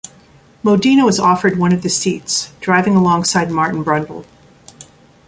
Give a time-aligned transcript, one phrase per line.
[0.63, 4.25] Modena was offered one of the seats, driving alongside Martin Brundle.